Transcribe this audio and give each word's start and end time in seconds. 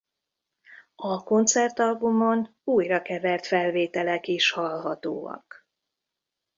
A 0.95 1.23
koncertalbumon 1.23 2.55
újrakevert 2.63 3.45
felvételek 3.45 4.27
is 4.27 4.51
hallhatóak. 4.51 5.67